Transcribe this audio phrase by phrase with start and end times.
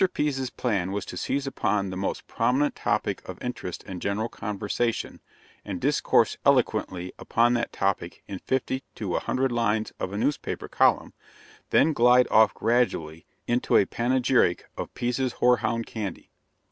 [0.15, 5.19] Pease's plan was to seize upon the most prominent topic of interest and general conversation,
[5.63, 10.67] and discourse eloquently upon that topic in fifty to a hundred lines of a newspaper
[10.67, 11.13] column,
[11.69, 16.31] then glide off gradually into a panegyric of "Pease's Hoarhound Candy."